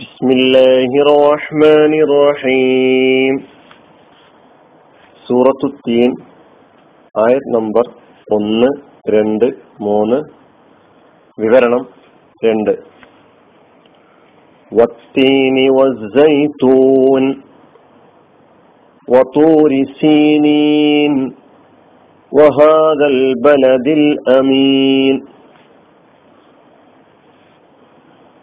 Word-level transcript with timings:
بسم 0.00 0.28
الله 0.30 0.90
الرحمن 1.04 1.92
الرحيم 2.06 3.34
സൂറത്തു 5.26 5.68
തീൻ 5.86 6.10
ആയത് 7.14 7.46
നമ്പർ 7.56 7.84
ഒന്ന് 8.28 8.70
രണ്ട് 9.14 9.46
മൂന്ന് 9.86 10.18
വിവരണം 11.38 11.84
രണ്ട് 12.42 12.74
والتين 14.72 15.56
والزيتون 15.76 17.24
وطور 19.08 19.70
سينين 20.00 21.12
وهذا 22.32 23.06
البلد 23.16 23.86
الأمين 24.00 25.14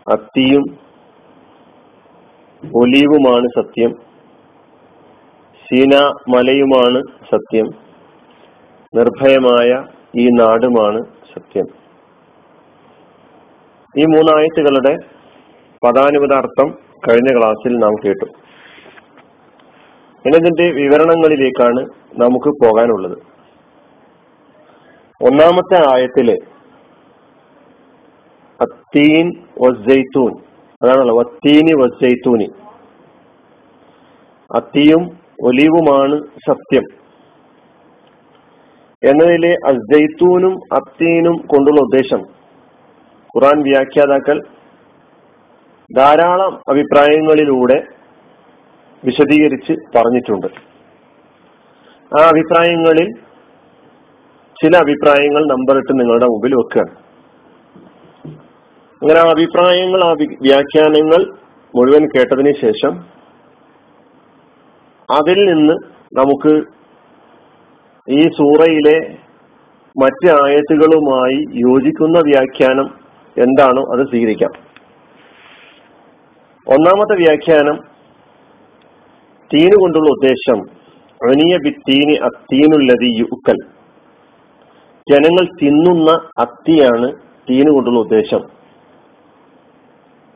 അത്തിയും 0.07 0.63
ഒലീവുമാണ് 2.74 3.46
സത്യം. 3.46 3.94
സീന 5.70 6.12
മലയുമാണ് 6.28 7.02
സത്യം. 7.32 7.66
നിർഭയമായ 8.94 9.84
ഈ 10.16 10.26
നാടുമാണ് 10.26 11.04
സത്യം. 11.04 11.66
ഈ 13.98 14.04
മൂന്നായത്തുകളുടെ 14.04 14.96
പദാനുപതാർത്ഥം 15.86 16.78
കഴിഞ്ഞ 17.08 17.38
ക്ലാസ്സിൽ 17.38 17.76
നാം 17.78 17.94
കേട്ടു. 17.94 18.24
എന്നതിന്റെ 20.26 20.82
വിവരണങ്ങളിലേക്കാണ് 20.82 21.86
നമുക്ക് 22.18 22.48
പോകാനുള്ളത്. 22.48 23.18
ഒന്നാമത്തെ 25.22 25.92
ആയത്തിൽ 25.92 26.36
അതാണല്ലോ 30.84 31.18
വത്തീനി 31.18 31.72
വസ്സൈത്തൂനി. 31.72 32.48
അത്തിയും 34.54 35.02
ഒലീവുമാണ് 35.42 36.20
സത്യം. 36.48 36.84
എന്നതിലെ 39.10 39.52
അസൈത്തൂനും 39.66 40.74
അത്തീനും 40.74 41.36
കൊണ്ടുള്ള 41.36 41.80
ഉദ്ദേശം. 41.80 42.22
ഖുറാൻ 43.36 43.62
വ്യാഖ്യാതാക്കൾ 43.62 44.42
ധാരാളം 45.96 46.60
അഭിപ്രായങ്ങളിലൂടെ 46.68 47.82
വിശദീകരിച്ച് 49.04 49.72
പറഞ്ഞിട്ടുണ്ട്. 49.96 50.46
ആ 52.18 52.28
അഭിപ്രായങ്ങളിൽ 52.28 53.08
ചില 54.62 54.76
അഭിപ്രായങ്ങൾ 54.76 55.42
നമ്പറിട്ട് 55.46 56.00
നിങ്ങളുടെ 56.00 56.24
മുമ്പിൽ 56.24 56.54
വെക്കുകയാണ് 56.54 56.92
അങ്ങനെ 59.02 59.20
ആ 59.20 59.30
അഭിപ്രായങ്ങൾ 59.30 60.04
ആ 60.04 60.12
വ്യാഖ്യാനങ്ങൾ 60.42 61.22
മുഴുവൻ 61.76 62.08
കേട്ടതിന് 62.16 62.54
ശേഷം 62.60 63.13
അതിൽ 65.12 65.54
നിന്ന് 65.54 65.74
നമുക്ക് 66.20 66.52
ഈ 68.08 68.28
സൂറയിലെ 68.28 69.16
മറ്റ് 69.96 70.28
ആയത്തുകളുമായി 70.42 71.44
യോജിക്കുന്ന 71.54 72.18
വ്യാഖ്യാനം 72.18 72.88
എന്താണോ 73.36 73.82
അത് 73.92 74.06
സ്വീകരിക്കാം. 74.06 74.52
ഒന്നാമത്തെ 76.66 77.14
വ്യാഖ്യാനം 77.16 77.76
തീന് 79.54 79.76
കൊണ്ടുള്ള 79.76 80.08
ഉദ്ദേശം 80.10 80.60
അനിയ 81.30 81.56
ബിത്തീന് 81.56 82.14
അത്തീനുല്ലതി 82.24 83.10
യുക്കൽ. 83.18 83.58
ജനങ്ങൾ 85.12 85.44
തിന്നുന്ന 85.62 86.10
അത്തിയാണ് 86.38 87.12
തീന് 87.50 87.70
കൊണ്ടുള്ള 87.70 87.98
ഉദ്ദേശം. 87.98 88.42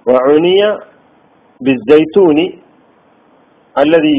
അനിയ 0.06 0.78
ബിസൈത്തൂനി 1.62 2.46
അല്ലതി 3.78 4.12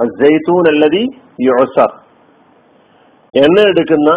അസൈത്തൂൻ 0.00 0.68
അല്ലതി 0.68 1.04
യുഅസർ 1.42 1.90
എണ്ണ 3.34 3.60
എടുക്കുന്ന 3.60 4.10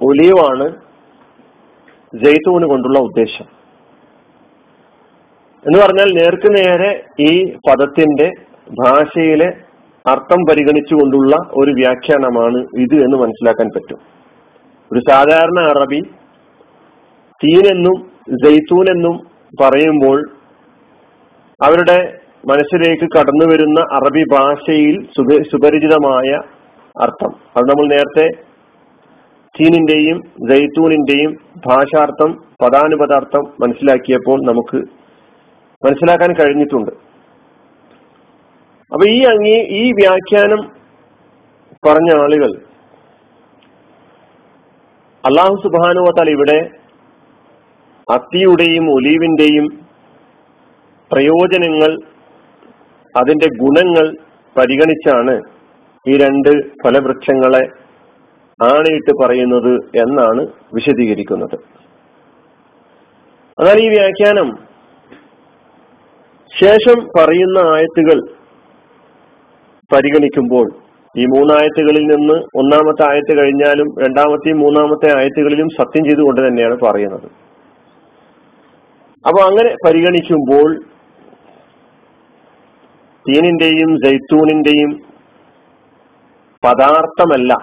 ഒലിവാണ് 0.00 0.66
ജയ്ത്തൂന് 2.14 2.64
കൊണ്ടുള്ള 2.64 2.98
ഉദ്ദേശം. 2.98 3.46
എന്ന് 5.64 5.78
പറഞ്ഞാൽ 5.78 6.12
നേർക്ക് 6.12 6.56
നേരെ 6.58 6.90
ഈ 7.20 7.54
പദത്തിന്റെ 7.54 8.28
ഭാഷയിലെ 8.80 9.48
അർത്ഥം 10.06 10.40
പരിഗണിച്ചുകൊണ്ടുള്ള 10.50 11.36
ഒരു 11.56 11.70
വ്യാഖ്യാനമാണ് 11.70 12.56
ഇത് 12.56 12.94
എന്ന് 12.94 13.16
മനസ്സിലാക്കാൻ 13.16 13.68
പറ്റും. 13.76 14.00
ഒരു 14.92 15.00
സാധാരണ 15.10 15.60
അറബി 15.60 16.00
തീനെന്നും 17.40 17.98
ജയ്ത്തൂൻ 18.44 18.86
എന്നും 18.90 19.16
പറയുമ്പോൾ 19.62 20.18
അവരുടെ 21.60 22.19
മനസ്സിലേക്ക് 22.48 23.06
കടന്നു 23.14 23.46
വരുന്ന 23.50 23.80
അറബി 23.92 24.22
ഭാഷയിൽ 24.32 24.96
സുപരിചിതമായ 25.50 26.28
അർത്ഥം. 26.96 27.32
അത് 27.56 27.64
നമ്മൾ 27.70 27.86
നേരത്തെ 27.94 28.26
ചീനിന്റെയും 29.54 30.18
ജയ്തൂണിന്റെയും 30.48 31.30
ഭാഷാർത്ഥം 31.66 32.30
പദാനുപദാർത്ഥം 32.62 33.44
മനസ്സിലാക്കിയപ്പോൾ 33.60 34.38
നമുക്ക് 34.48 34.78
മനസ്സിലാക്കാൻ 35.86 36.32
കഴിഞ്ഞിട്ടുണ്ട്. 36.40 36.90
അപ്പൊ 38.92 39.04
ഈ 39.08 39.18
അങ്ങി 39.32 39.56
ഈ 39.80 39.92
വ്യാഖ്യാനം 40.00 40.62
പറഞ്ഞ 41.86 42.10
ആളുകൾ 42.22 42.50
അള്ളാഹു 45.24 45.54
സുബാനുവത്താൽ 45.62 46.30
ഇവിടെ 46.30 46.58
അത്തിയുടെയും 48.08 48.84
ഒലീവിന്റെയും 48.94 49.66
പ്രയോജനങ്ങൾ 51.10 51.90
അതിന്റെ 53.16 53.46
ഗുണങ്ങൾ 53.46 54.16
പരിഗണിച്ചാണ് 54.56 55.40
ഈ 56.08 56.16
രണ്ട് 56.16 56.62
ഫലവൃക്ഷങ്ങളെ 56.84 57.68
ആണയിട്ട് 58.62 59.22
പറയുന്നത് 59.22 59.74
എന്നാണ് 59.74 60.46
വിശദീകരിക്കുന്നത്. 60.74 61.58
എന്നാൽ 63.60 63.78
ഈ 63.78 63.88
വ്യാഖ്യാനം. 63.88 64.70
ശേഷം 66.64 67.08
പറയുന്ന 67.18 67.58
ആയത്തുകൾ 67.58 68.20
പരിഗണിക്കുമ്പോൾ 69.94 70.72
ഈ 71.16 71.24
മൂന്നായത്തുകളിൽ 71.24 72.02
നിന്ന് 72.02 72.34
ഒന്നാമത്തെ 72.34 73.10
ആയത്ത് 73.10 73.38
കഴിഞ്ഞാലും 73.38 73.94
രണ്ടാമത്തെയും 74.00 74.58
മൂന്നാമത്തെ 74.58 75.16
ആയത്തുകളിലും 75.16 75.68
സത്യം 75.68 76.04
ചെയ്തുകൊണ്ട് 76.04 76.48
തന്നെയാണ് 76.48 76.80
പറയുന്നത്. 76.80 77.30
അപ്പൊ 79.26 79.42
അങ്ങനെ 79.42 79.74
പരിഗണിക്കുമ്പോൾ 79.86 80.78
തീനിന്റെയും 83.30 83.96
ജൈത്തൂണിന്റെയും 84.04 85.02
പദാർത്ഥമല്ല 86.64 87.54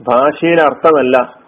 ഭാഷയിലെ 0.00 0.62
അർത്ഥമല്ല 0.62 1.38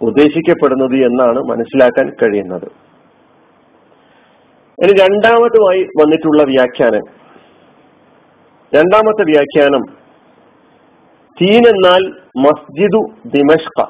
ഉദ്ദേശിക്കപ്പെടുന്നത് 0.00 0.94
എന്നാണ് 0.94 1.38
മനസ്സിലാക്കാൻ 1.38 2.12
കഴിയുന്നത്. 2.22 2.66
ഇനി 4.82 4.92
രണ്ടാമതുമായി 4.92 5.82
വന്നിട്ടുള്ള 5.82 6.42
വ്യാഖ്യാനം. 6.42 7.02
രണ്ടാമത്തെ 8.74 9.24
വ്യാഖ്യാനം 9.24 9.82
തീൻ 11.42 11.68
എന്നാൽ 11.68 12.12
മസ്ജിദു 12.36 13.12
ദിമഷ്ക. 13.26 13.86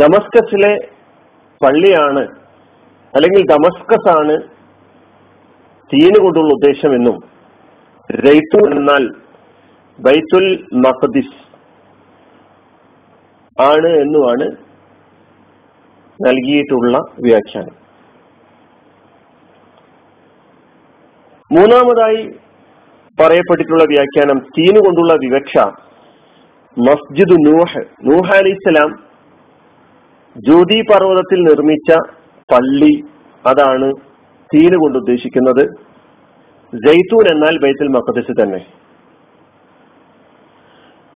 ദമസ്കസിലെ 0.00 0.88
പള്ളിയാണ് 1.64 2.28
അല്ലെങ്കിൽ 3.14 3.46
ഡമസ്കസ് 3.50 4.18
ആണ് 4.18 4.55
തീന് 5.94 6.18
കൊണ്ടുള്ള 6.22 6.52
ഉദ്ദേശം 6.52 6.94
എന്നും 6.94 7.16
റൈത്തു 8.10 8.70
എന്നാൽ 8.70 9.04
ബൈത്തുൽ 10.00 10.64
മഖദിസ് 10.72 11.46
ആണ് 13.62 13.86
എന്നുമാണ് 13.86 14.46
നൽകിയിട്ടുള്ള 16.26 16.98
വ്യാഖ്യാനം. 17.22 17.74
മൂന്നാമതായി 21.52 22.30
പറയപ്പെട്ടിട്ടുള്ള 23.20 23.84
വ്യാഖ്യാനം 23.84 24.38
തീന് 24.38 24.78
കൊണ്ടുള്ള 24.78 25.12
വിവക്ഷ 25.12 25.58
മസ്ജിദ് 26.76 27.36
നൂഹ്. 27.46 27.84
നൂഹ 28.04 28.32
അലിസ്ലാം 28.32 28.90
ജ്യോതി 30.36 30.82
പർവതത്തിൽ 30.82 31.40
നിർമ്മിച്ച 31.42 31.94
പള്ളി 32.52 33.04
അതാണ് 33.46 34.05
തീന് 34.54 34.76
കൊണ്ട് 34.76 34.98
ഉദ്ദേശിക്കുന്നത് 34.98 35.62
ജയ്തൂൻ 36.86 37.28
എന്നാൽ 37.28 37.58
ബൈത്തുൽ 37.58 37.88
മഖദസ് 37.88 38.42
തന്നെ. 38.42 38.66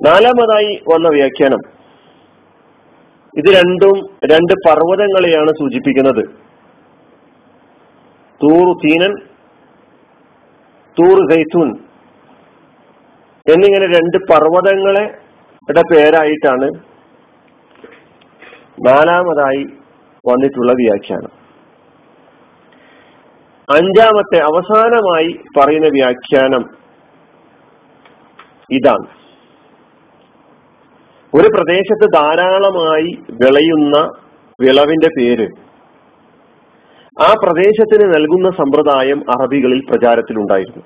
നാലാമതായി 0.07 0.83
വന്ന 0.95 1.09
വ്യാഖ്യാനം. 1.09 1.59
ഇത് 3.39 3.55
രണ്ടും 3.57 3.93
രണ്ട് 4.33 4.53
പർവതങ്ങളെയാണ് 4.53 5.51
സൂചിപ്പിക്കുന്നത്. 5.51 6.25
തൂറു 8.43 8.79
തീനൻ 8.85 9.15
തൂറു 10.99 11.35
സൈത്തൂൻ 11.35 11.79
എന്നിങ്ങനെ 13.53 13.87
രണ്ട് 13.87 14.17
പർവതങ്ങളെ 14.17 15.19
പേരായിട്ടാണ് 15.95 16.71
നാലാമതായി 18.89 19.65
വന്നിട്ടുള്ള 20.29 20.73
വ്യാഖ്യാനം. 20.73 21.40
അഞ്ചാമത്തെ 23.71 24.39
അവസാനമായി 24.43 25.41
പറയുന്ന 25.59 25.87
വ്യാഖ്യാനം 25.87 26.65
ഇതാണ്. 28.71 29.07
ഒരു 31.35 31.49
പ്രദേശത്ത് 31.49 32.13
ധാരാളമായി 32.15 33.19
വിളയുന്ന 33.31 34.11
വിളവിന്റെ 34.61 35.09
പേര്. 35.19 35.49
ആ 37.23 37.35
പ്രദേശത്തിന് 37.43 38.15
നൽകുന്ന 38.15 38.51
സമ്പ്രദായം 38.51 39.31
അറബികളിൽ 39.31 39.83
പ്രചാരത്തിലുണ്ടായിരുന്നു. 39.91 40.85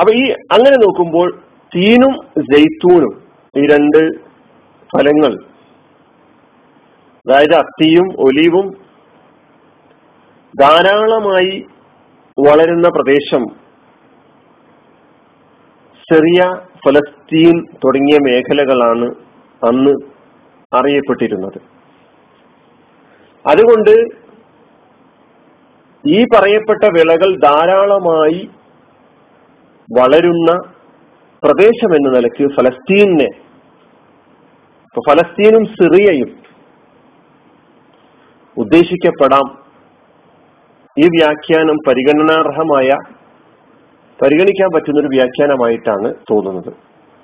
അപ്പൊ 0.00 0.12
ഈ 0.12 0.30
അങ്ങനെ 0.30 0.76
നോക്കുമ്പോൾ 0.76 1.38
തീനും 1.76 2.42
ജെയ്ത്തൂനും 2.52 3.22
ഈ 3.56 3.66
രണ്ട് 3.66 4.18
ഫലങ്ങൾ 4.96 5.32
അതായത് 7.28 7.54
അത്തിയും 7.54 8.20
ഒലീവും 8.20 8.79
ധാരാളമായി 10.58 11.66
വളരുന്ന 12.46 12.88
പ്രദേശം 12.88 13.44
സിറിയ 15.94 16.50
ഫലസ്തീൻ 16.86 17.64
തുടങ്ങിയ 17.84 18.18
മേഖലകളാണ് 18.22 19.14
അന്ന് 19.66 19.90
അറിയപ്പെട്ടിരുന്നത്. 20.76 21.62
അതുകൊണ്ട് 23.48 24.04
ഈ 26.08 26.24
പറയപ്പെട്ട 26.24 26.84
വിളകൾ 26.84 27.36
ധാരാളമായി 27.36 28.50
വളരുന്ന 30.00 30.52
പ്രദേശം 31.44 31.94
എന്ന 31.94 32.08
നിലയ്ക്ക് 32.08 32.54
ഫലസ്തീനെ 32.54 33.28
ഫലസ്തീനും 35.08 35.64
സിറിയയും 35.64 36.42
ഉദ്ദേശിക്കപ്പെടാം 38.56 39.59
ഈ 40.96 41.06
വ്യാഖ്യാനം 41.16 41.76
പരിഗണനാർഹമായ 41.86 42.88
പരിഗണിക്കാൻ 44.18 44.68
പറ്റുന്ന 44.74 44.98
ഒരു 45.00 45.10
വ്യാഖ്യാനമായിട്ടാണ് 45.14 46.08
തോന്നുന്നത്. 46.30 46.72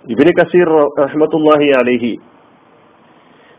ഇബിന് 0.04 0.32
കസീർ 0.38 0.68
റഹ്മത്തുല്ലാഹി 1.02 1.68
അലഹി 1.80 2.12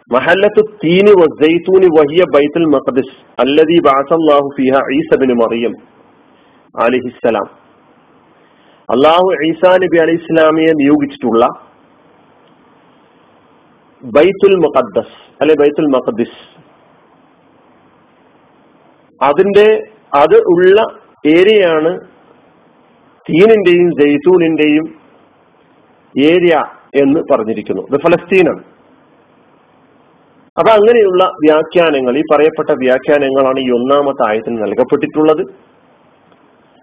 മഹല്ലത്തു 0.09 0.62
തീനി 0.83 1.13
വസൈത്തൂനി 1.21 1.88
വഹിയ 1.98 2.24
ബൈത്തുൽ 2.36 2.68
മഖദിസ് 2.75 3.15
അല്ലദി 3.44 3.77
ബാസല്ലാഹു 3.88 4.50
ഫിഹ 4.57 4.81
ഈസബിന് 4.98 5.36
മറിയം 5.42 5.74
അലിഹിസ്സലാം 6.75 7.48
അള്ളാഹു 8.89 9.30
ഈസാ 9.48 9.71
നബി 9.83 9.98
അലി 10.04 10.15
ഇസ്ലാമിയെ 10.21 10.74
നിയോഗിച്ചിട്ടുള്ള 10.81 11.45
ബൈത്തുൽ 14.04 14.56
മുഖദ്ദസ് 14.65 15.18
അല്ലെ 15.42 15.56
ബൈത്തുൽ 15.62 15.89
മഖദിസ് 15.95 16.39
അതിന്റെ 19.21 19.68
അത് 20.15 20.36
ഉള്ള 20.36 20.81
ഏരിയയാണ് 21.27 22.00
തീനിന്റെയും 23.30 23.89
ജയ്തൂനിന്റെയും 24.01 24.86
ഏരിയ 26.19 26.63
എന്ന് 26.95 27.19
പറഞ്ഞിരിക്കുന്നു. 27.31 27.81
ഇത് 27.81 28.01
ഫലസ്തീനാണ്. 28.01 28.63
അപ്പൊ 30.59 30.71
അങ്ങനെയുള്ള 30.71 31.24
വ്യാഖ്യാനങ്ങൾ 31.24 32.18
ഈ 32.18 32.21
പറയപ്പെട്ട 32.33 32.69
വ്യാഖ്യാനങ്ങളാണ് 32.71 33.59
ഈ 33.59 33.69
ഒന്നാമത്തെ 33.69 34.30
ആയത്തിന് 34.30 34.63
നൽകപ്പെട്ടിട്ടുള്ളത്. 34.63 35.42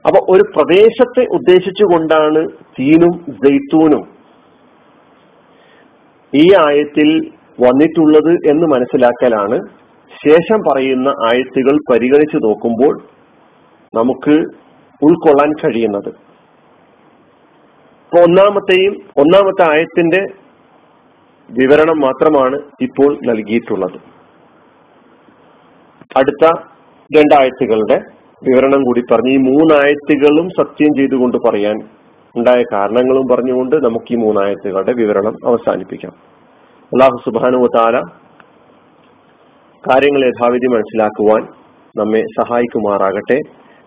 അപ്പൊ 0.06 0.36
ഒരു 0.36 0.42
പ്രദേശത്തെ 0.42 1.26
ഉദ്ദേശിച്ചുകൊണ്ടാണ് 1.32 2.48
തീനും 2.48 3.24
ജയ്ത്തൂനും 3.28 4.08
ഈ 6.34 6.52
ആയത്തിൽ 6.54 7.30
വന്നിട്ടുള്ളത് 7.66 8.48
എന്ന് 8.50 8.66
മനസ്സിലാക്കലാണ്. 8.66 9.58
ശേഷം 10.28 10.60
പറയുന്ന 10.72 11.08
ആയത്തുകൾ 11.08 11.78
പരിഗണിച്ചു 11.92 12.36
നോക്കുമ്പോൾ 12.36 13.13
നമുക്ക് 13.94 14.44
ഉൾക്കൊള്ളാൻ 15.02 15.52
കഴിയുന്നത്. 15.52 16.08
ഒന്നാമത്തെയും 18.22 18.92
ഒന്നാമത്തെ 19.16 19.76
ആയത്തിന്റെ 19.76 20.26
വിവരണം 21.50 22.00
മാത്രമാണ് 22.00 22.58
ഇപ്പോൾ 22.80 23.18
നൽകിയിട്ടുള്ളത്. 23.26 23.98
അടുത്ത 26.16 26.50
രണ്ടായത്തുകളുടെ 27.16 28.00
വിവരണം 28.50 28.82
കൂടി 28.82 29.02
പറഞ്ഞ്. 29.12 29.32
ഈ 29.32 29.36
മൂന്നായത്തുകളും 29.36 30.48
സത്യം 30.48 30.96
ചെയ്തുകൊണ്ട് 30.96 31.36
പറയാൻ 31.48 31.78
ഉണ്ടായ 32.36 32.64
കാരണങ്ങളും 32.72 33.26
പറഞ്ഞുകൊണ്ട് 33.26 33.76
നമുക്ക് 33.76 34.12
ഈ 34.12 34.16
മൂന്നായത്തുകളുടെ 34.16 34.92
വിവരണം 34.92 35.36
അവസാനിപ്പിക്കാം. 35.46 36.12
അള്ളാഹു 36.84 37.20
സുബാനു 37.24 37.68
താല 37.76 38.00
കാര്യങ്ങൾ 39.90 40.24
യഥാവിധി 40.24 40.66
മനസ്സിലാക്കുവാൻ 40.66 41.46
നമ്മെ 41.98 42.20
സഹായിക്കുമാറാകട്ടെ. 42.20 43.38